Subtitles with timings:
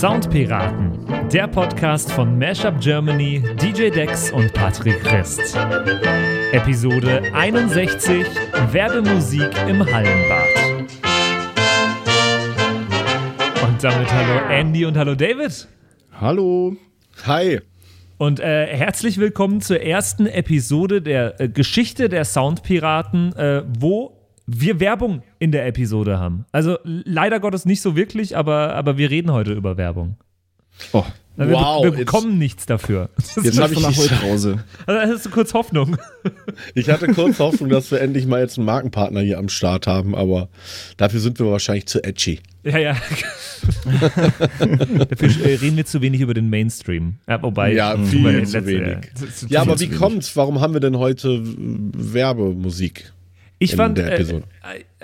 [0.00, 5.54] Soundpiraten, der Podcast von Mashup Germany, DJ Dex und Patrick Christ.
[6.52, 8.24] Episode 61
[8.72, 10.46] Werbemusik im Hallenbad.
[13.62, 15.68] Und damit hallo Andy und hallo David.
[16.18, 16.76] Hallo.
[17.26, 17.60] Hi.
[18.16, 24.19] Und äh, herzlich willkommen zur ersten Episode der äh, Geschichte der Soundpiraten, äh, wo
[24.52, 26.44] wir Werbung in der Episode haben.
[26.52, 30.16] Also leider Gottes nicht so wirklich, aber, aber wir reden heute über Werbung.
[30.92, 31.04] Oh,
[31.36, 33.10] wir, wow, wir bekommen nichts dafür.
[33.42, 34.64] jetzt habe ich nach heute Hause.
[34.86, 35.96] Also hast du kurz Hoffnung.
[36.74, 40.14] Ich hatte kurz Hoffnung, dass wir endlich mal jetzt einen Markenpartner hier am Start haben,
[40.14, 40.48] aber
[40.98, 42.40] dafür sind wir wahrscheinlich zu edgy.
[42.64, 42.92] Ja, ja.
[45.08, 47.14] dafür äh, reden wir zu wenig über den Mainstream.
[47.28, 47.72] Ja, wobei.
[47.72, 48.98] Ja, viel zu letzte- wenig.
[49.42, 49.98] ja, Ja, aber zu wie wenig.
[50.00, 50.36] kommt's?
[50.36, 53.12] Warum haben wir denn heute Werbemusik?
[53.62, 54.42] Ich fand, äh, äh,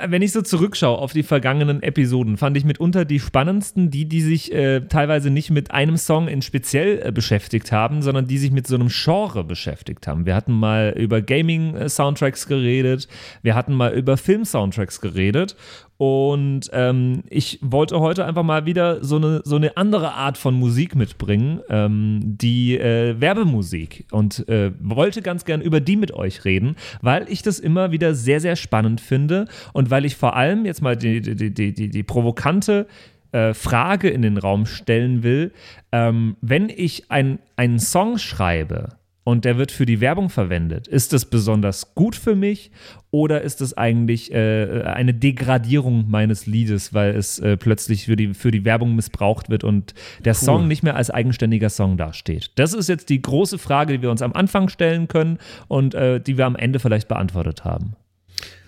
[0.08, 4.22] wenn ich so zurückschaue auf die vergangenen Episoden, fand ich mitunter die spannendsten, die, die
[4.22, 8.52] sich äh, teilweise nicht mit einem Song in speziell äh, beschäftigt haben, sondern die sich
[8.52, 10.24] mit so einem Genre beschäftigt haben.
[10.24, 13.08] Wir hatten mal über Gaming-Soundtracks geredet,
[13.42, 15.54] wir hatten mal über Film-Soundtracks geredet
[15.98, 20.54] und ähm, ich wollte heute einfach mal wieder so eine, so eine andere Art von
[20.54, 24.06] Musik mitbringen, ähm, die äh, Werbemusik.
[24.10, 28.14] Und äh, wollte ganz gern über die mit euch reden, weil ich das immer wieder
[28.14, 31.88] sehr, sehr spannend finde und weil ich vor allem jetzt mal die, die, die, die,
[31.88, 32.86] die provokante
[33.32, 35.52] äh, Frage in den Raum stellen will,
[35.92, 38.96] ähm, wenn ich ein, einen Song schreibe,
[39.26, 40.86] und der wird für die Werbung verwendet.
[40.86, 42.70] Ist das besonders gut für mich
[43.10, 48.34] oder ist es eigentlich äh, eine Degradierung meines Liedes, weil es äh, plötzlich für die,
[48.34, 52.52] für die Werbung missbraucht wird und der Song nicht mehr als eigenständiger Song dasteht?
[52.54, 56.20] Das ist jetzt die große Frage, die wir uns am Anfang stellen können und äh,
[56.20, 57.96] die wir am Ende vielleicht beantwortet haben.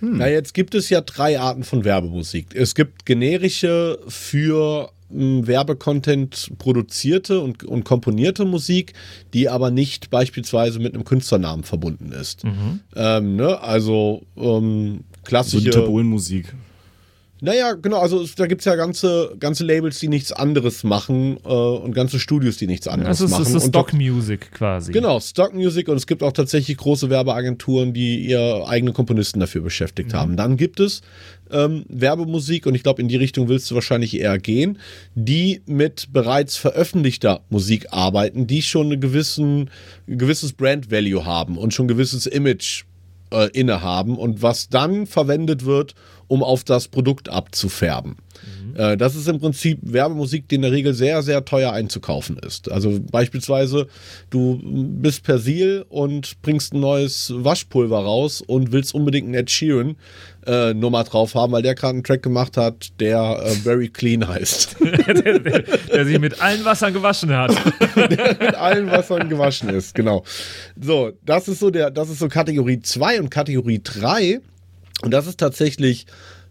[0.00, 2.56] Na, jetzt gibt es ja drei Arten von Werbemusik.
[2.56, 8.92] Es gibt generische für Werbecontent produzierte und, und komponierte Musik,
[9.32, 12.44] die aber nicht beispielsweise mit einem Künstlernamen verbunden ist.
[12.94, 13.60] Ähm, ne?
[13.60, 15.64] Also ähm, So klassische.
[15.64, 16.54] die Tabulenmusik.
[17.40, 21.36] Naja, genau, also es- da gibt es ja ganze, ganze Labels, die nichts anderes machen
[21.44, 23.44] äh, und ganze Studios, die nichts anderes Das ist, machen.
[23.44, 24.90] das ist Stock Music quasi.
[24.92, 29.60] Genau, Stock Music und es gibt auch tatsächlich große Werbeagenturen, die ihre eigenen Komponisten dafür
[29.62, 30.36] beschäftigt haben.
[30.36, 31.00] Dann gibt es
[31.50, 34.78] ähm, Werbemusik und ich glaube, in die Richtung willst du wahrscheinlich eher gehen,
[35.14, 39.70] die mit bereits veröffentlichter Musik arbeiten, die schon ein gewissen,
[40.08, 42.84] ein gewisses Brand Value haben und schon ein gewisses Image
[43.30, 45.94] äh, innehaben und was dann verwendet wird,
[46.28, 48.16] um auf das Produkt abzufärben.
[48.76, 52.70] Äh, Das ist im Prinzip Werbemusik, die in der Regel sehr, sehr teuer einzukaufen ist.
[52.70, 53.88] Also beispielsweise,
[54.30, 59.96] du bist Persil und bringst ein neues Waschpulver raus und willst unbedingt einen Ed Sheeran
[60.46, 64.26] äh, Nummer drauf haben, weil der gerade einen Track gemacht hat, der äh, Very Clean
[64.26, 64.76] heißt.
[65.08, 67.50] der, der, der sich mit allen Wassern gewaschen hat.
[67.96, 70.24] mit allen Wassern gewaschen ist, genau.
[70.80, 74.40] So, das ist so der, das ist so Kategorie 2 und Kategorie 3.
[75.02, 76.06] Und das ist tatsächlich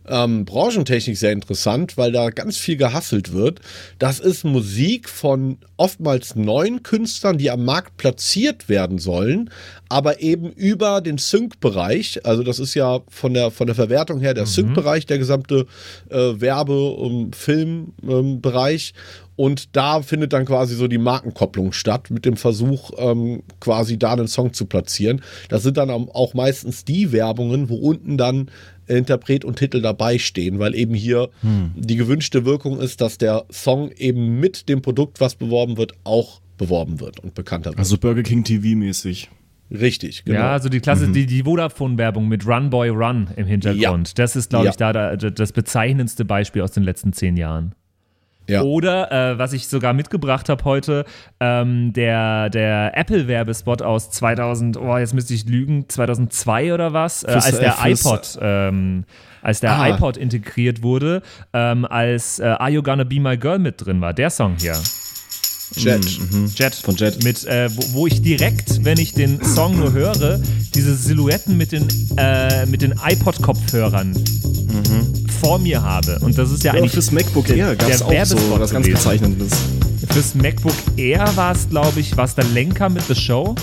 [0.07, 3.59] ähm, branchentechnisch sehr interessant, weil da ganz viel gehasselt wird.
[3.99, 9.49] Das ist Musik von oftmals neuen Künstlern, die am Markt platziert werden sollen,
[9.89, 12.25] aber eben über den Sync-Bereich.
[12.25, 15.65] Also das ist ja von der, von der Verwertung her der Sync-Bereich, der gesamte
[16.09, 18.93] äh, Werbe- und Filmbereich.
[19.37, 24.11] Und da findet dann quasi so die Markenkopplung statt, mit dem Versuch, ähm, quasi da
[24.13, 25.21] einen Song zu platzieren.
[25.47, 28.49] Das sind dann auch meistens die Werbungen, wo unten dann
[28.87, 31.29] Interpret und Titel dabei stehen, weil eben hier
[31.75, 36.41] die gewünschte Wirkung ist, dass der Song eben mit dem Produkt, was beworben wird, auch
[36.57, 37.79] beworben wird und bekannter wird.
[37.79, 39.27] Also Burger King TV-mäßig.
[39.69, 40.39] Richtig, genau.
[40.39, 44.17] Ja, also die Klasse, die, die Vodafone-Werbung mit Run Boy Run im Hintergrund.
[44.17, 44.71] Das ist, glaube Ja.
[44.71, 47.75] ich, da, da das bezeichnendste Beispiel aus den letzten zehn Jahren.
[48.47, 48.61] Ja.
[48.61, 51.03] Oder, äh, was ich sogar mitgebracht habe heute,
[51.39, 57.27] ähm, der, der Apple-Werbespot aus 2000, oh, jetzt müsste ich lügen, 2002 oder was, äh,
[57.27, 59.03] als der äh, iPod, ähm,
[59.41, 59.89] als der Ah.
[59.89, 61.21] iPod integriert wurde,
[61.53, 64.75] ähm, als äh, Are You Gonna Be My Girl mit drin war, der Song hier.
[65.75, 66.05] Jet.
[66.55, 66.75] Jet.
[66.75, 67.21] Von Jet.
[67.25, 70.39] Mit, äh, wo, wo ich direkt, wenn ich den Song nur höre,
[70.73, 71.85] diese Silhouetten mit den,
[72.17, 74.13] äh, mit den iPod-Kopfhörern
[75.39, 76.19] vor mir habe.
[76.21, 78.87] Und das ist ja, Ja, eigentlich fürs MacBook Air gab es auch so was ganz.
[78.87, 79.51] Bezeichnendes.
[80.09, 83.55] Fürs MacBook Air war es, glaube ich, war es der Lenker mit The Show.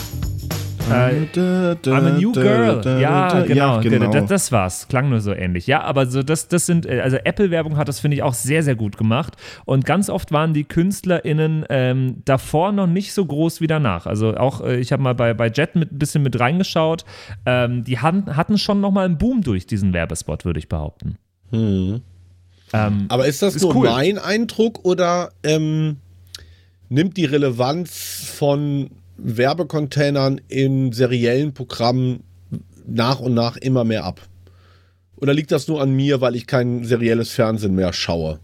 [0.91, 3.01] Äh, I'm a new girl.
[3.01, 3.81] Ja, genau.
[3.81, 4.11] genau.
[4.11, 4.89] Das, das war's.
[4.89, 5.67] Klang nur so ähnlich.
[5.67, 8.63] Ja, aber so das, das sind, äh, also Apple-Werbung hat das, finde ich, auch sehr,
[8.63, 9.35] sehr gut gemacht.
[9.65, 14.07] Und ganz oft waren die KünstlerInnen ähm, davor noch nicht so groß wie danach.
[14.07, 17.05] Also auch, äh, ich habe mal bei, bei Jet mit ein bisschen mit reingeschaut.
[17.47, 21.17] Ähm, die hatten, hatten schon nochmal einen Boom durch diesen Werbespot, würde ich behaupten.
[22.73, 23.89] Ähm, Aber ist das Ist nur cool.
[23.89, 25.97] mein Eindruck oder ähm,
[26.89, 32.25] nimmt die Relevanz von Werbecontainern in seriellen Programmen
[32.87, 34.21] nach und nach immer mehr ab?
[35.17, 38.41] Oder liegt das nur an mir, weil ich kein serielles Fernsehen mehr schaue?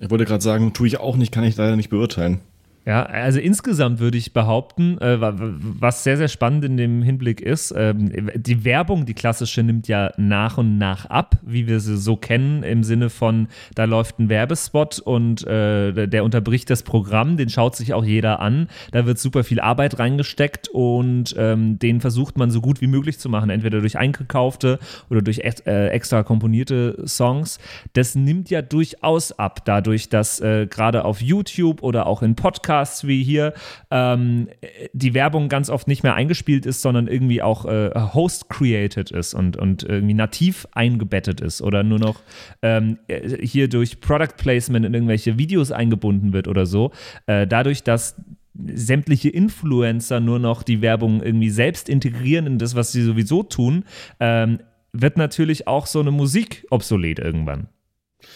[0.00, 2.40] Ich wollte gerade sagen, tue ich auch nicht, kann ich leider nicht beurteilen.
[2.88, 7.74] Ja, also insgesamt würde ich behaupten, äh, was sehr, sehr spannend in dem Hinblick ist,
[7.76, 12.16] ähm, die Werbung, die klassische, nimmt ja nach und nach ab, wie wir sie so
[12.16, 17.50] kennen, im Sinne von, da läuft ein Werbespot und äh, der unterbricht das Programm, den
[17.50, 22.38] schaut sich auch jeder an, da wird super viel Arbeit reingesteckt und ähm, den versucht
[22.38, 24.78] man so gut wie möglich zu machen, entweder durch eingekaufte
[25.10, 27.58] oder durch äh, extra komponierte Songs.
[27.92, 32.77] Das nimmt ja durchaus ab, dadurch, dass äh, gerade auf YouTube oder auch in Podcasts
[32.78, 33.54] Podcasts wie hier
[33.90, 34.48] ähm,
[34.92, 39.56] die Werbung ganz oft nicht mehr eingespielt ist, sondern irgendwie auch äh, host-created ist und,
[39.56, 42.22] und irgendwie nativ eingebettet ist oder nur noch
[42.62, 42.98] ähm,
[43.40, 46.92] hier durch Product Placement in irgendwelche Videos eingebunden wird oder so.
[47.26, 48.16] Äh, dadurch, dass
[48.54, 53.84] sämtliche Influencer nur noch die Werbung irgendwie selbst integrieren in das, was sie sowieso tun,
[54.20, 54.58] ähm,
[54.92, 57.68] wird natürlich auch so eine Musik obsolet irgendwann.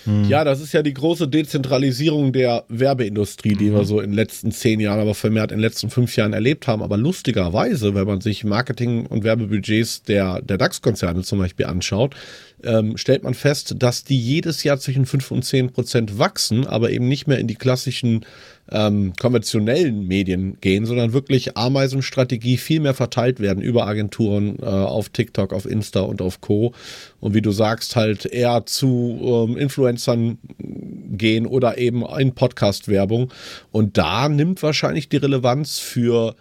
[0.05, 0.25] Hm.
[0.25, 3.75] Ja, das ist ja die große Dezentralisierung der Werbeindustrie, die mhm.
[3.75, 6.67] wir so in den letzten zehn Jahren, aber vermehrt in den letzten fünf Jahren erlebt
[6.67, 6.83] haben.
[6.83, 12.15] Aber lustigerweise, wenn man sich Marketing- und Werbebudgets der, der DAX-Konzerne zum Beispiel anschaut,
[12.65, 16.91] ähm, stellt man fest, dass die jedes Jahr zwischen 5 und 10 Prozent wachsen, aber
[16.91, 18.25] eben nicht mehr in die klassischen
[18.71, 25.09] ähm, konventionellen Medien gehen, sondern wirklich Ameisenstrategie viel mehr verteilt werden über Agenturen äh, auf
[25.09, 26.73] TikTok, auf Insta und auf Co.
[27.21, 33.33] Und wie du sagst, halt eher zu ähm, Influencern gehen oder eben in Podcast-Werbung.
[33.71, 36.35] Und da nimmt wahrscheinlich die Relevanz für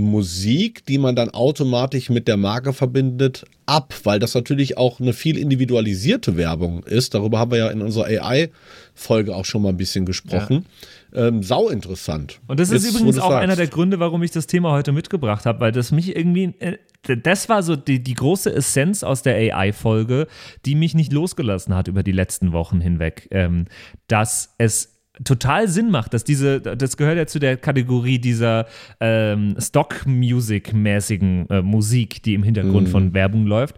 [0.00, 5.12] Musik, die man dann automatisch mit der Marke verbindet, ab, weil das natürlich auch eine
[5.12, 7.14] viel individualisierte Werbung ist.
[7.14, 10.66] Darüber haben wir ja in unserer AI-Folge auch schon mal ein bisschen gesprochen.
[11.12, 11.28] Ja.
[11.28, 12.40] Ähm, sau interessant.
[12.46, 13.42] Und das ist Jetzt, übrigens auch sagst.
[13.42, 16.76] einer der Gründe, warum ich das Thema heute mitgebracht habe, weil das mich irgendwie, äh,
[17.22, 20.26] das war so die, die große Essenz aus der AI-Folge,
[20.64, 23.66] die mich nicht losgelassen hat über die letzten Wochen hinweg, ähm,
[24.08, 28.66] dass es total Sinn macht, dass diese, das gehört ja zu der Kategorie dieser
[29.00, 32.90] ähm, Stock-Music-mäßigen äh, Musik, die im Hintergrund mm.
[32.90, 33.76] von Werbung läuft,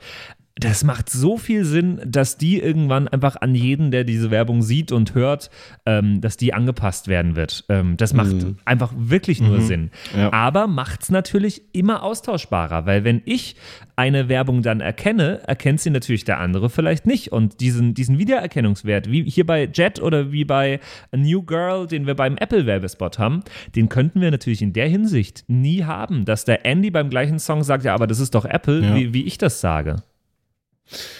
[0.58, 4.90] das macht so viel Sinn, dass die irgendwann einfach an jeden, der diese Werbung sieht
[4.92, 5.50] und hört,
[5.86, 7.64] ähm, dass die angepasst werden wird.
[7.68, 8.56] Ähm, das macht mhm.
[8.64, 9.66] einfach wirklich nur mhm.
[9.66, 9.90] Sinn.
[10.16, 10.32] Ja.
[10.32, 13.56] Aber macht es natürlich immer austauschbarer, weil wenn ich
[13.94, 17.32] eine Werbung dann erkenne, erkennt sie natürlich der andere vielleicht nicht.
[17.32, 20.80] Und diesen, diesen Wiedererkennungswert, wie hier bei Jet oder wie bei
[21.12, 23.42] A New Girl, den wir beim Apple-Werbespot haben,
[23.76, 27.62] den könnten wir natürlich in der Hinsicht nie haben, dass der Andy beim gleichen Song
[27.62, 28.94] sagt, ja, aber das ist doch Apple, ja.
[28.94, 29.96] wie, wie ich das sage.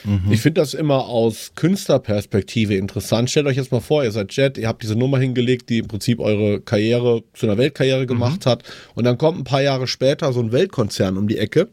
[0.05, 0.31] Mhm.
[0.31, 3.31] Ich finde das immer aus Künstlerperspektive interessant.
[3.31, 5.89] Stellt euch jetzt mal vor, ihr seid Jet, ihr habt diese Nummer hingelegt, die im
[5.89, 8.07] Prinzip eure Karriere zu einer Weltkarriere mhm.
[8.07, 8.51] gemacht mhm.
[8.51, 8.63] hat.
[8.95, 11.69] Und dann kommt ein paar Jahre später so ein Weltkonzern um die Ecke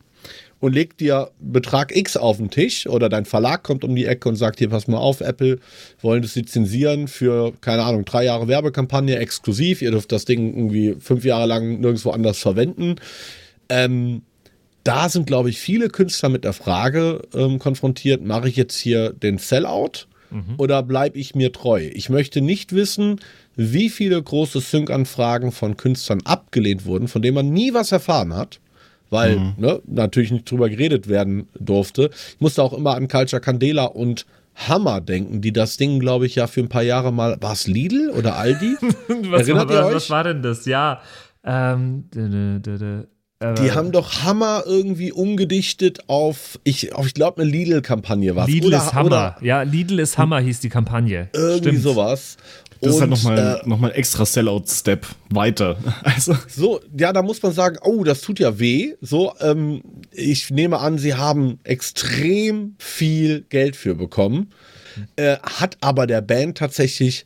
[0.60, 4.30] und legt dir Betrag X auf den Tisch oder dein Verlag kommt um die Ecke
[4.30, 5.60] und sagt hier, pass mal auf, Apple
[6.02, 9.82] wollen das lizenzieren für, keine Ahnung, drei Jahre Werbekampagne exklusiv.
[9.82, 12.96] Ihr dürft das Ding irgendwie fünf Jahre lang nirgendwo anders verwenden.
[13.70, 14.24] Ähm,
[14.86, 19.12] da sind, glaube ich, viele Künstler mit der Frage ähm, konfrontiert, mache ich jetzt hier
[19.12, 20.54] den Sellout mhm.
[20.58, 21.90] oder bleibe ich mir treu?
[21.94, 23.20] Ich möchte nicht wissen,
[23.56, 28.60] wie viele große Sync-Anfragen von Künstlern abgelehnt wurden, von denen man nie was erfahren hat,
[29.10, 29.54] weil mhm.
[29.58, 32.12] ne, natürlich nicht drüber geredet werden durfte.
[32.36, 36.36] Ich musste auch immer an Culture Candela und Hammer denken, die das Ding, glaube ich,
[36.36, 38.78] ja für ein paar Jahre mal, war es Lidl oder Aldi?
[39.32, 39.96] was, Erinnert war, ihr euch?
[39.96, 40.66] was war denn das?
[40.68, 41.02] Ja,
[41.44, 42.06] ähm,
[43.42, 48.68] die haben doch Hammer irgendwie umgedichtet auf, ich, auf, ich glaube, eine Lidl-Kampagne war Lidl
[48.68, 49.06] oder, ist Hammer.
[49.08, 51.30] Oder, ja, Lidl ist Hammer hieß die Kampagne.
[51.34, 51.84] Irgendwie Stimmt.
[51.84, 52.38] sowas.
[52.80, 55.78] Das und, ist halt nochmal äh, noch mal extra Sellout-Step weiter.
[56.04, 56.38] Also.
[56.48, 58.94] So, ja, da muss man sagen, oh, das tut ja weh.
[59.02, 64.52] So, ähm, ich nehme an, sie haben extrem viel Geld für bekommen.
[65.18, 67.26] Äh, hat aber der Band tatsächlich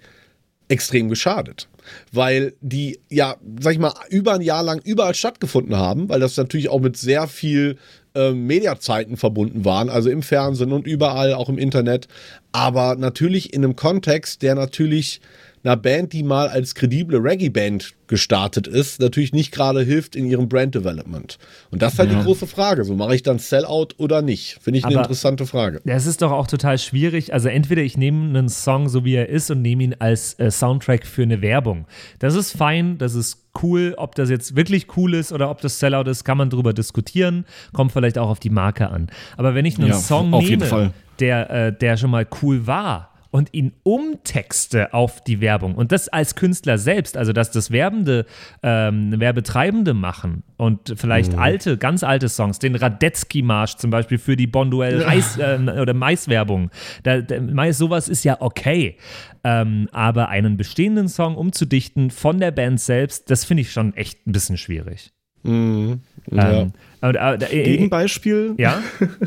[0.69, 1.69] extrem geschadet
[2.11, 6.37] weil die ja, sag ich mal, über ein Jahr lang überall stattgefunden haben, weil das
[6.37, 7.77] natürlich auch mit sehr viel
[8.15, 12.07] äh, Mediazeiten verbunden waren, also im Fernsehen und überall, auch im Internet,
[12.51, 15.21] aber natürlich in einem Kontext, der natürlich
[15.63, 20.49] einer Band, die mal als kredible Reggae-Band gestartet ist, natürlich nicht gerade hilft in ihrem
[20.49, 21.37] Brand-Development.
[21.69, 22.17] Und das ist halt ja.
[22.17, 22.83] die große Frage.
[22.83, 24.57] So mache ich dann Sellout oder nicht?
[24.61, 25.79] Finde ich eine interessante Frage.
[25.85, 27.33] Das ist doch auch total schwierig.
[27.33, 30.49] Also entweder ich nehme einen Song so wie er ist und nehme ihn als äh,
[30.49, 31.85] Soundtrack für eine Werbung.
[32.17, 33.93] Das ist fein, das ist cool.
[33.97, 37.45] Ob das jetzt wirklich cool ist oder ob das Sellout ist, kann man darüber diskutieren.
[37.73, 39.07] Kommt vielleicht auch auf die Marke an.
[39.37, 43.53] Aber wenn ich einen ja, Song nehme, der, äh, der schon mal cool war, und
[43.53, 48.25] ihn umtexte auf die Werbung und das als Künstler selbst, also dass das Werbende,
[48.63, 51.39] ähm, Werbetreibende machen und vielleicht mhm.
[51.39, 56.71] alte, ganz alte Songs, den Radetzky-Marsch zum Beispiel für die Bonduell Reis äh, oder Mais-Werbung,
[57.03, 58.97] da, da, Mais, sowas ist ja okay.
[59.43, 64.27] Ähm, aber einen bestehenden Song umzudichten von der Band selbst, das finde ich schon echt
[64.27, 65.13] ein bisschen schwierig.
[65.43, 66.01] Mhm.
[66.31, 66.61] Ja.
[66.61, 68.55] Ähm, aber, äh, Gegenbeispiel?
[68.57, 68.81] Ja.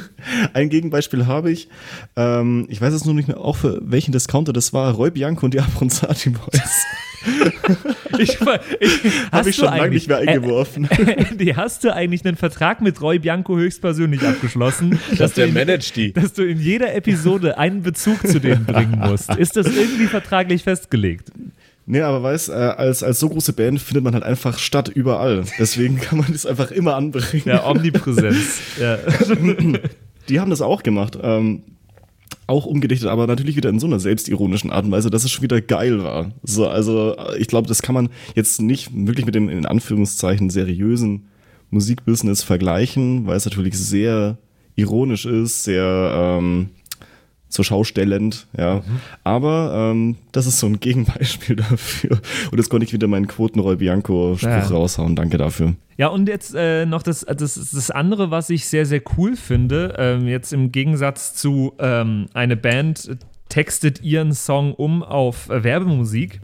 [0.52, 1.68] ein Gegenbeispiel habe ich.
[2.16, 4.92] Ähm, ich weiß jetzt nur nicht mehr, auch für welchen Discounter das war.
[4.92, 6.84] Roy Bianco und die Abronzati Boys.
[8.18, 8.40] ich, ich,
[9.32, 10.90] Habe ich schon lange nicht mehr eingeworfen.
[10.90, 15.54] Äh, die hast du eigentlich einen Vertrag mit Roy Bianco höchstpersönlich abgeschlossen, dass, der in,
[15.54, 16.12] managt die.
[16.12, 19.34] dass du in jeder Episode einen Bezug zu denen bringen musst.
[19.36, 21.30] Ist das irgendwie vertraglich festgelegt?
[21.84, 25.44] Nee, aber weißt, äh, als, als so große Band findet man halt einfach statt überall.
[25.58, 27.42] Deswegen kann man das einfach immer anbringen.
[27.44, 28.60] Ja, Omnipräsenz.
[28.80, 28.98] ja.
[30.28, 31.18] Die haben das auch gemacht.
[31.20, 31.62] Ähm,
[32.46, 35.42] auch umgedichtet, aber natürlich wieder in so einer selbstironischen Art und Weise, dass es schon
[35.42, 36.32] wieder geil war.
[36.42, 41.26] So, also ich glaube, das kann man jetzt nicht wirklich mit dem in Anführungszeichen seriösen
[41.70, 44.38] Musikbusiness vergleichen, weil es natürlich sehr
[44.76, 46.70] ironisch ist, sehr ähm,
[47.52, 48.76] zur Schau stellend, ja.
[48.76, 49.00] Mhm.
[49.24, 52.18] Aber ähm, das ist so ein Gegenbeispiel dafür.
[52.50, 54.66] Und jetzt konnte ich wieder meinen Quotenroy Bianco-Spruch ja.
[54.66, 55.14] raushauen.
[55.14, 55.74] Danke dafür.
[55.98, 59.94] Ja, und jetzt äh, noch das, das, das andere, was ich sehr, sehr cool finde,
[59.98, 63.18] ähm, jetzt im Gegensatz zu ähm, eine Band
[63.50, 66.40] textet ihren Song um auf äh, Werbemusik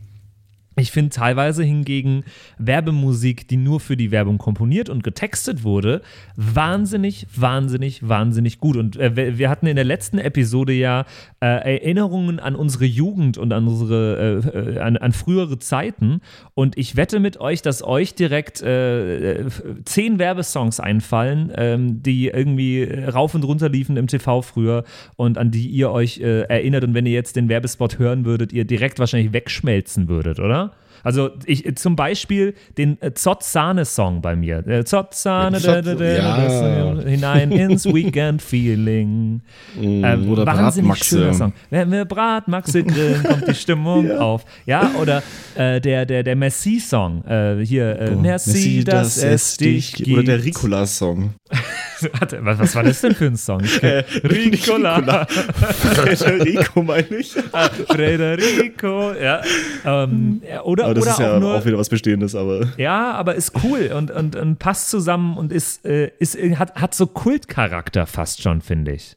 [0.79, 2.25] ich finde teilweise hingegen
[2.59, 6.03] Werbemusik, die nur für die Werbung komponiert und getextet wurde,
[6.37, 8.77] wahnsinnig, wahnsinnig, wahnsinnig gut.
[8.77, 11.05] Und äh, wir hatten in der letzten Episode ja
[11.41, 14.43] äh, Erinnerungen an unsere Jugend und an unsere
[14.77, 16.21] äh, an, an, frühere Zeiten.
[16.55, 19.45] Und ich wette mit euch, dass euch direkt äh,
[19.85, 24.85] zehn Werbesongs einfallen, ähm, die irgendwie rauf und runter liefen im TV früher
[25.17, 26.85] und an die ihr euch äh, erinnert.
[26.85, 30.68] Und wenn ihr jetzt den Werbespot hören würdet, ihr direkt wahrscheinlich wegschmelzen würdet, oder?
[31.03, 34.63] Also ich zum Beispiel den äh, Zott-Sahne-Song bei mir.
[34.63, 37.09] Der Zott-Sahne ja.
[37.09, 39.41] hinein ins Weekend-Feeling.
[39.77, 41.53] Mm, ähm, oder wahnsinnig schöner Song.
[41.71, 44.19] Wenn wir Bratmaxe grillen, kommt die Stimmung ja.
[44.19, 44.45] auf.
[44.67, 45.23] Ja, oder
[45.55, 47.25] äh, der, der, der Merci-Song.
[47.25, 50.11] Äh, hier, äh, oh, Merci, Merci, dass, dass es dich gibt.
[50.11, 51.35] Oder der Ricola-Song.
[52.19, 53.61] Warte, was war das denn für ein Song?
[53.83, 55.25] Äh, Ricola.
[55.27, 57.35] Frederico meine ich.
[57.53, 59.43] Ah, Frederico, ja.
[59.85, 62.73] Ähm, oder, aber das oder ist ja auch, nur, auch, wieder was Bestehendes, aber.
[62.77, 66.95] Ja, aber ist cool und, und, und passt zusammen und ist, äh, ist, hat, hat
[66.95, 69.17] so Kultcharakter fast schon, finde ich.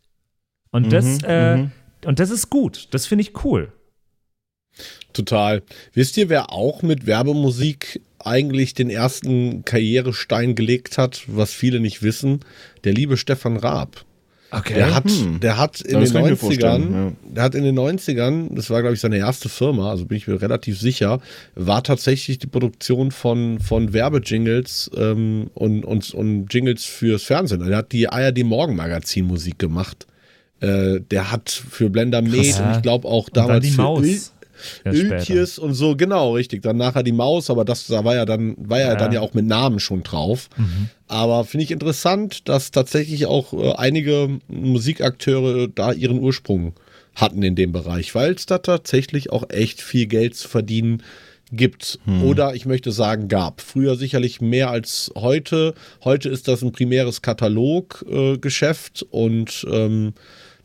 [0.72, 1.72] Und mhm, das, äh, mhm.
[2.06, 2.88] und das ist gut.
[2.92, 3.72] Das finde ich cool.
[5.14, 5.64] Total.
[5.94, 12.04] Wisst ihr, wer auch mit Werbemusik eigentlich den ersten Karrierestein gelegt hat, was viele nicht
[12.04, 12.42] wissen?
[12.84, 14.06] Der liebe Stefan Raab.
[14.54, 14.74] Okay.
[14.74, 15.40] Der hat, hm.
[15.40, 17.12] der hat in den 90ern, ja.
[17.24, 20.28] der hat in den 90ern, das war glaube ich seine erste Firma, also bin ich
[20.28, 21.22] mir relativ sicher,
[21.56, 27.62] war tatsächlich die Produktion von, von Werbejingles ähm, und, und, und Jingles fürs Fernsehen.
[27.62, 30.06] Er hat die ARD Morgenmagazin Musik gemacht.
[30.60, 34.34] Äh, der hat für Blender Med und ich glaube auch damals die Maus.
[34.86, 36.62] Ölkies und so, genau, richtig.
[36.62, 38.96] Dann nachher die Maus, aber das da war ja dann, war ja, ja.
[38.96, 40.50] dann ja auch mit Namen schon drauf.
[40.58, 40.90] Mhm.
[41.08, 46.74] Aber finde ich interessant, dass tatsächlich auch äh, einige Musikakteure da ihren Ursprung
[47.16, 51.04] hatten in dem Bereich, weil es da tatsächlich auch echt viel Geld zu verdienen
[51.52, 52.00] gibt.
[52.06, 52.24] Hm.
[52.24, 53.62] Oder ich möchte sagen, gab.
[53.62, 55.74] Früher sicherlich mehr als heute.
[56.04, 60.14] Heute ist das ein primäres Kataloggeschäft äh, und ähm,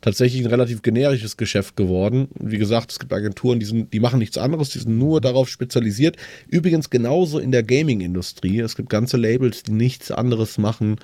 [0.00, 2.28] tatsächlich ein relativ generisches Geschäft geworden.
[2.38, 5.48] Wie gesagt, es gibt Agenturen, die, sind, die machen nichts anderes, die sind nur darauf
[5.48, 6.16] spezialisiert.
[6.48, 8.60] Übrigens genauso in der Gaming-Industrie.
[8.60, 10.96] Es gibt ganze Labels, die nichts anderes machen,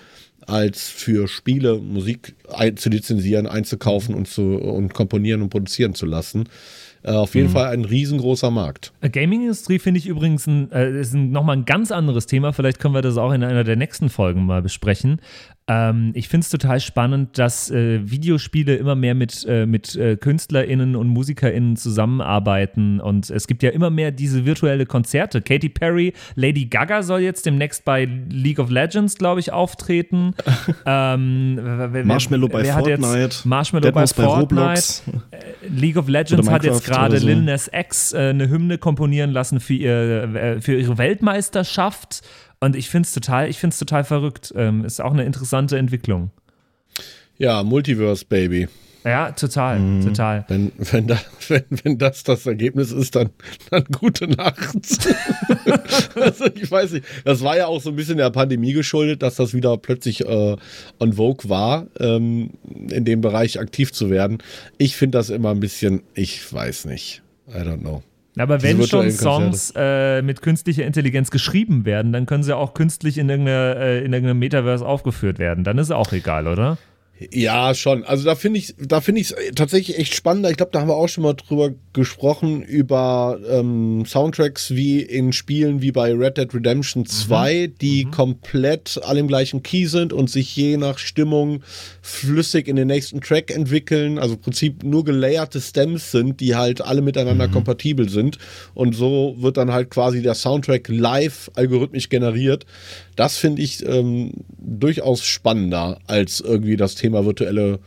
[0.47, 6.07] als für Spiele Musik ein, zu lizenzieren, einzukaufen und, zu, und komponieren und produzieren zu
[6.07, 6.49] lassen.
[7.04, 7.52] Äh, auf jeden mhm.
[7.52, 8.92] Fall ein riesengroßer Markt.
[9.00, 12.52] Äh, Gaming-Industrie finde ich übrigens ein, äh, ist ein, nochmal ein ganz anderes Thema.
[12.52, 15.21] Vielleicht können wir das auch in einer der nächsten Folgen mal besprechen.
[15.68, 20.16] Ähm, ich finde es total spannend, dass äh, Videospiele immer mehr mit, äh, mit äh,
[20.16, 25.40] KünstlerInnen und MusikerInnen zusammenarbeiten und es gibt ja immer mehr diese virtuelle Konzerte.
[25.40, 30.35] Katy Perry, Lady Gaga soll jetzt demnächst bei League of Legends, glaube ich, auftreten.
[30.87, 33.37] ähm, wer, Marshmallow bei wer Fortnite.
[33.44, 34.82] Marshmallow bei Fortnite.
[35.30, 37.27] Bei League of Legends hat jetzt gerade so.
[37.27, 42.23] Lil Nas X äh, eine Hymne komponieren lassen für, ihr, äh, für ihre Weltmeisterschaft.
[42.61, 44.53] Und ich finde es total, ich finde es total verrückt.
[44.57, 46.31] Ähm, ist auch eine interessante Entwicklung.
[47.39, 48.69] Ja, Multiverse, Baby.
[49.04, 50.04] Ja, total, mhm.
[50.04, 50.44] total.
[50.49, 51.18] Wenn, wenn, da,
[51.49, 53.30] wenn, wenn das das Ergebnis ist, dann,
[53.71, 54.59] dann gute Nacht.
[56.14, 59.37] also ich weiß nicht, das war ja auch so ein bisschen der Pandemie geschuldet, dass
[59.37, 60.56] das wieder plötzlich äh,
[61.00, 62.50] on vogue war, ähm,
[62.90, 64.38] in dem Bereich aktiv zu werden.
[64.78, 67.23] Ich finde das immer ein bisschen, ich weiß nicht.
[67.49, 68.02] I don't know.
[68.38, 73.18] Aber wenn schon Songs äh, mit künstlicher Intelligenz geschrieben werden, dann können sie auch künstlich
[73.18, 75.64] in äh, in irgendeinem Metaverse aufgeführt werden.
[75.64, 76.78] Dann ist auch egal, oder?
[77.31, 78.05] Ja, schon.
[78.05, 80.50] Also da finde ich, da finde ich es tatsächlich echt spannender.
[80.50, 85.33] Ich glaube, da haben wir auch schon mal drüber gesprochen über ähm, Soundtracks wie in
[85.33, 87.79] Spielen wie bei Red Dead Redemption 2, mhm.
[87.81, 88.11] die mhm.
[88.11, 91.62] komplett alle im gleichen Key sind und sich je nach Stimmung
[92.00, 94.19] flüssig in den nächsten Track entwickeln.
[94.19, 97.52] Also im Prinzip nur gelayerte Stems sind, die halt alle miteinander mhm.
[97.52, 98.38] kompatibel sind.
[98.75, 102.67] Und so wird dann halt quasi der Soundtrack live algorithmisch generiert.
[103.23, 107.79] Das finde ich ähm, durchaus spannender als irgendwie das Thema virtuelle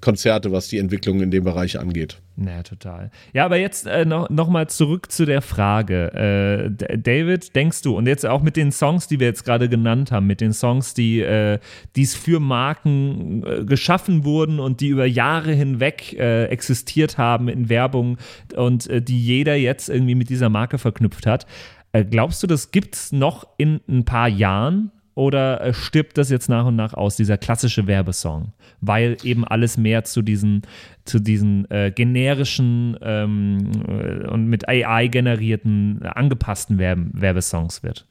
[0.00, 2.22] Konzerte, was die Entwicklung in dem Bereich angeht.
[2.36, 3.10] Naja, total.
[3.34, 6.70] Ja, aber jetzt äh, noch, noch mal zurück zu der Frage.
[6.80, 10.10] Äh, David, denkst du, und jetzt auch mit den Songs, die wir jetzt gerade genannt
[10.10, 11.58] haben, mit den Songs, die äh,
[11.94, 17.68] es für Marken äh, geschaffen wurden und die über Jahre hinweg äh, existiert haben in
[17.68, 18.16] Werbung
[18.56, 21.44] und äh, die jeder jetzt irgendwie mit dieser Marke verknüpft hat,
[22.04, 24.92] glaubst du, das gibt es noch in ein paar Jahren?
[25.14, 28.52] Oder äh, stirbt das jetzt nach und nach aus, dieser klassische Werbesong?
[28.80, 30.62] Weil eben alles mehr zu diesen,
[31.04, 38.06] zu diesen äh, generischen ähm, äh, und mit AI generierten, angepassten Werb Werbesongs wird.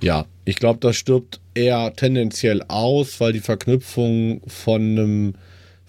[0.00, 5.34] Ja, ich glaube, das stirbt eher tendenziell aus, weil die Verknüpfung von einem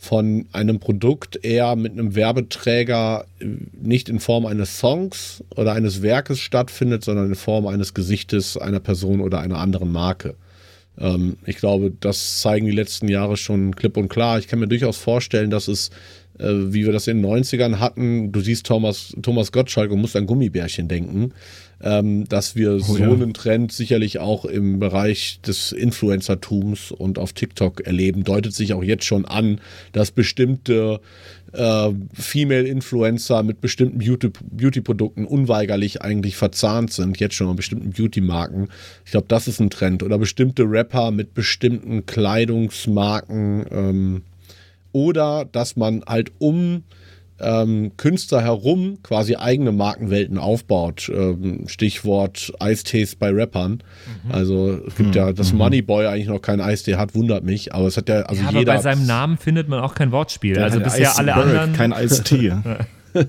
[0.06, 3.46] von einem Produkt eher mit einem Werbeträger äh,
[3.82, 8.80] nicht in Form eines Songs oder eines Werkes stattfindet, sondern in Form eines Gesichtes einer
[8.80, 10.36] Person oder einer anderen Marke.
[11.00, 14.38] Ähm, ich glaube, das zeigen die letzten Jahre schon klipp und klar.
[14.38, 15.90] Ich kann mir durchaus vorstellen, dass es,
[16.38, 20.16] äh, wie wir das in den 90ern hatten, du siehst Thomas, Thomas Gottschalk und musst
[20.16, 21.34] an Gummibärchen denken
[21.82, 23.12] ähm, dass wir oh, so ja.
[23.12, 28.24] einen Trend sicherlich auch im Bereich des Influencertums und auf TikTok erleben.
[28.24, 29.60] Deutet sich auch jetzt schon an,
[29.92, 31.00] dass bestimmte
[31.54, 38.70] äh, Female-Influencer mit bestimmten Beauty-Produkten unweigerlich eigentlich verzahnt sind, jetzt schon mit bestimmten Beauty-Marken.
[39.06, 40.04] Ich glaube, das ist ein Trend.
[40.04, 43.66] Oder bestimmte Rapper mit bestimmten Kleidungsmarken.
[43.72, 44.22] Ähm,
[44.92, 46.84] oder dass man halt um
[47.40, 51.12] ähm, Künstler herum quasi eigene Markenwelten aufbaut.
[51.14, 53.84] Ähm, Stichwort Eistees bei Rappern.
[54.24, 54.32] Mhm.
[54.32, 55.16] Also es gibt mhm.
[55.16, 55.60] ja, dass mhm.
[55.60, 57.74] Moneyboy eigentlich noch keinen Eistee hat, wundert mich.
[57.74, 58.72] Aber es hat ja, also ja, jeder.
[58.72, 60.58] Aber bei seinem Namen findet man auch kein Wortspiel.
[60.60, 61.74] also bisher Ice alle anderen.
[61.74, 62.54] Kein Eistee.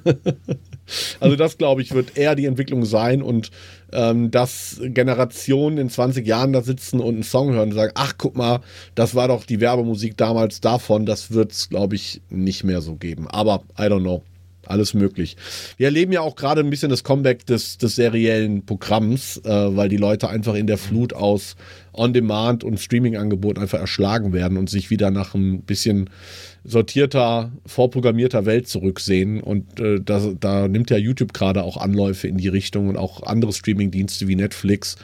[1.20, 3.50] also das, glaube ich, wird eher die Entwicklung sein und
[3.92, 8.14] ähm, dass Generationen in 20 Jahren da sitzen und einen Song hören und sagen, ach
[8.18, 8.60] guck mal,
[8.94, 12.96] das war doch die Werbemusik damals davon, das wird es, glaube ich, nicht mehr so
[12.96, 13.28] geben.
[13.28, 14.22] Aber I don't know.
[14.66, 15.36] Alles möglich.
[15.76, 19.88] Wir erleben ja auch gerade ein bisschen das Comeback des, des seriellen Programms, äh, weil
[19.88, 21.56] die Leute einfach in der Flut aus
[21.92, 26.10] On-Demand und Streaming-Angeboten einfach erschlagen werden und sich wieder nach ein bisschen
[26.64, 29.40] sortierter, vorprogrammierter Welt zurücksehen.
[29.40, 33.22] Und äh, da, da nimmt ja YouTube gerade auch Anläufe in die Richtung und auch
[33.22, 34.96] andere Streaming-Dienste wie Netflix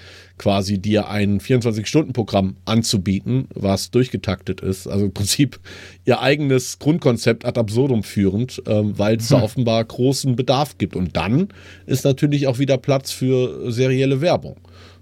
[0.43, 4.89] quasi dir ein 24-Stunden-Programm anzubieten, was durchgetaktet ist.
[4.89, 5.61] Also im Prinzip
[6.05, 9.39] ihr eigenes Grundkonzept ad absurdum führend, ähm, weil es hm.
[9.39, 10.97] da offenbar großen Bedarf gibt.
[10.97, 11.47] Und dann
[11.87, 14.57] ist natürlich auch wieder Platz für serielle Werbung.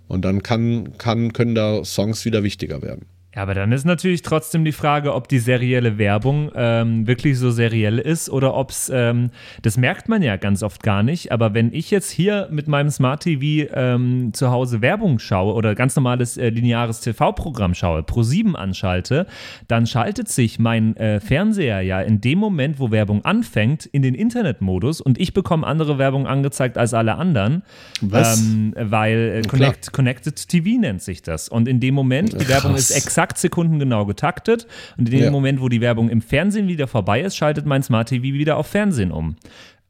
[0.08, 3.06] Und dann kann, kann, können da Songs wieder wichtiger werden.
[3.34, 7.52] Ja, aber dann ist natürlich trotzdem die Frage, ob die serielle Werbung ähm, wirklich so
[7.52, 9.30] seriell ist oder ob es, ähm,
[9.62, 12.90] das merkt man ja ganz oft gar nicht, aber wenn ich jetzt hier mit meinem
[12.90, 18.56] Smart TV ähm, zu Hause Werbung schaue oder ganz normales äh, lineares TV-Programm schaue, Pro7
[18.56, 19.28] anschalte,
[19.68, 24.16] dann schaltet sich mein äh, Fernseher ja in dem Moment, wo Werbung anfängt, in den
[24.16, 27.62] Internetmodus und ich bekomme andere Werbung angezeigt als alle anderen,
[28.00, 28.40] Was?
[28.40, 31.48] Ähm, weil äh, Connect, Connected TV nennt sich das.
[31.48, 34.66] Und in dem Moment, die Werbung ist exakt exakt sekundengenau getaktet.
[34.96, 35.30] Und in dem ja.
[35.30, 38.66] Moment, wo die Werbung im Fernsehen wieder vorbei ist, schaltet mein Smart TV wieder auf
[38.66, 39.36] Fernsehen um.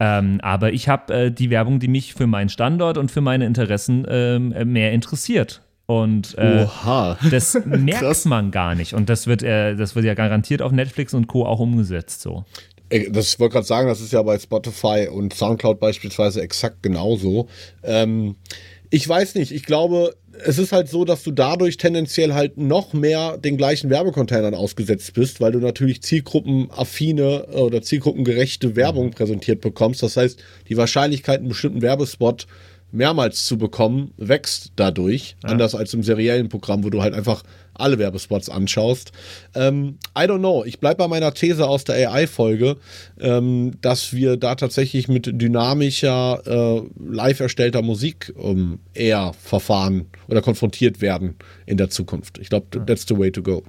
[0.01, 3.47] Ähm, aber ich habe äh, die Werbung, die mich für meinen Standort und für meine
[3.47, 5.63] Interessen ähm, mehr interessiert.
[5.87, 6.67] Und äh,
[7.31, 8.95] das merkt man gar nicht.
[8.95, 11.45] Und das wird, äh, das wird ja garantiert auf Netflix und Co.
[11.47, 12.45] auch umgesetzt so.
[13.13, 17.47] Das wollte gerade sagen, das ist ja bei Spotify und Soundcloud beispielsweise exakt genauso.
[17.85, 18.35] Ähm,
[18.91, 22.93] ich weiß nicht, ich glaube, es ist halt so, dass du dadurch tendenziell halt noch
[22.93, 29.13] mehr den gleichen Werbecontainern ausgesetzt bist, weil du natürlich zielgruppenaffine äh, oder zielgruppengerechte Werbung mhm.
[29.13, 30.03] präsentiert bekommst.
[30.03, 32.47] Das heißt, die Wahrscheinlichkeit, einen bestimmten Werbespot
[32.93, 35.37] mehrmals zu bekommen, wächst dadurch.
[35.43, 35.51] Ja.
[35.51, 37.43] Anders als im seriellen Programm, wo du halt einfach
[37.75, 39.13] alle Werbespots anschaust.
[39.55, 40.65] Ähm, I don't know.
[40.65, 42.77] Ich bleibe bei meiner These aus der AI-Folge,
[43.21, 50.43] ähm, dass wir da tatsächlich mit dynamischer, äh, live erstellter Musik ähm, eher verfahren oder
[50.43, 52.39] konfrontiert werden in der Zukunft.
[52.39, 53.63] Ich glaube, that's the way to go.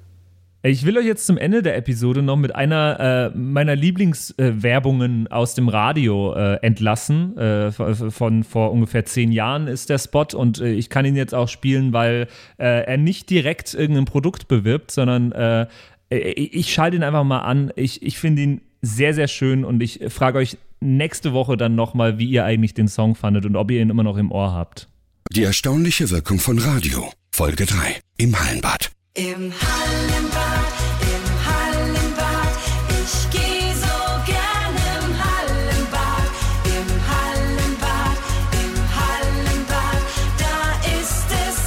[0.64, 5.30] Ich will euch jetzt zum Ende der Episode noch mit einer äh, meiner Lieblingswerbungen äh,
[5.32, 7.36] aus dem Radio äh, entlassen.
[7.36, 11.34] Äh, von vor ungefähr zehn Jahren ist der Spot und äh, ich kann ihn jetzt
[11.34, 12.28] auch spielen, weil
[12.60, 15.68] äh, er nicht direkt irgendein Produkt bewirbt, sondern
[16.10, 17.72] ich schalte ihn einfach mal an.
[17.78, 22.20] Ich, ich finde ihn sehr, sehr schön und ich frage euch nächste Woche dann nochmal,
[22.20, 24.90] wie ihr eigentlich den Song fandet und ob ihr ihn immer noch im Ohr habt.
[25.32, 27.10] Die erstaunliche Wirkung von Radio.
[27.32, 28.02] Folge 3.
[28.18, 28.92] Im Hallenbad.
[29.14, 30.72] Im Hallenbad,
[31.02, 32.54] im Hallenbad,
[32.88, 36.32] ich geh so gern im Hallenbad,
[36.64, 38.18] im Hallenbad,
[38.54, 40.02] im Hallenbad,
[40.38, 41.58] da ist es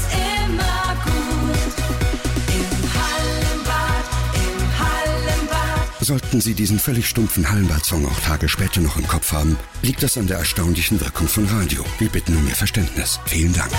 [0.41, 1.75] immer gut.
[2.49, 4.05] Im Hallenbad,
[4.37, 6.01] im Hallenbad.
[6.01, 10.17] Sollten Sie diesen völlig stumpfen Hallenbad-Song auch Tage später noch im Kopf haben, liegt das
[10.17, 11.85] an der erstaunlichen Wirkung von Radio.
[11.99, 13.21] Wir bitten um Ihr Verständnis.
[13.27, 13.71] Vielen Dank.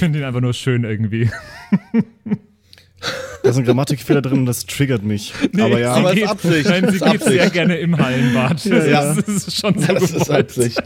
[0.00, 1.30] Finde ihn einfach nur schön irgendwie.
[3.42, 5.32] Da ist ein Grammatikfehler drin und das triggert mich.
[5.52, 6.68] Nee, aber ja, aber geht, ist Absicht.
[6.68, 8.66] Nein, sie geht sehr gerne im Hallenbad.
[8.66, 10.22] Das, ja, ist, das ist schon so Das gewollt.
[10.22, 10.82] ist Absicht.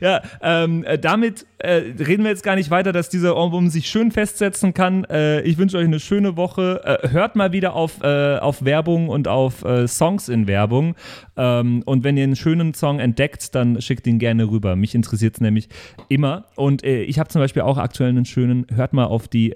[0.00, 3.88] Ja, ähm, äh, damit äh, reden wir jetzt gar nicht weiter, dass dieser Album sich
[3.88, 5.04] schön festsetzen kann.
[5.04, 6.80] Äh, ich wünsche euch eine schöne Woche.
[6.84, 10.94] Äh, hört mal wieder auf, äh, auf Werbung und auf äh, Songs in Werbung.
[11.36, 14.76] Ähm, und wenn ihr einen schönen Song entdeckt, dann schickt ihn gerne rüber.
[14.76, 15.68] Mich interessiert es nämlich
[16.08, 16.46] immer.
[16.56, 19.52] Und ich habe zum Beispiel auch aktuell einen schönen, hört mal auf die,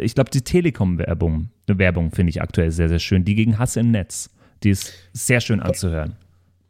[0.00, 1.50] ich glaube, die Telekom-Werbung.
[1.66, 3.24] Werbung finde ich aktuell sehr, sehr schön.
[3.24, 4.30] Die gegen Hass im Netz.
[4.62, 6.16] Die ist sehr schön anzuhören.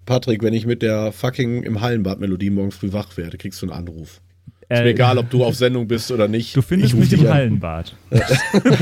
[0.06, 3.78] Patrick, wenn ich mit der fucking im Hallenbad-Melodie morgens früh wach werde, kriegst du einen
[3.78, 4.20] Anruf.
[4.68, 6.56] Ist mir äh, egal, ob du auf Sendung bist oder nicht.
[6.56, 7.94] Du findest mich im Hallenbad.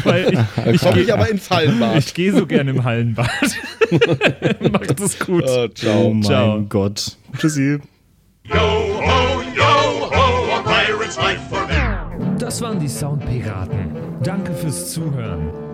[0.05, 1.99] Weil ich, ich komme ich aber ins Hallenbad.
[1.99, 3.29] Ich gehe so gerne im Hallenbad.
[4.73, 5.45] Macht es gut.
[5.47, 6.05] Oh, ciao.
[6.05, 6.63] Oh mein ciao.
[6.69, 7.17] Gott.
[7.39, 7.79] Tschüssi.
[8.45, 12.37] Yo ho, yo ho, a pirate's life for me.
[12.39, 13.91] Das waren die Soundpiraten.
[14.23, 15.74] Danke fürs Zuhören.